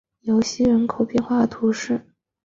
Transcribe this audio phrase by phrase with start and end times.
[0.21, 2.03] 于西人口变化图示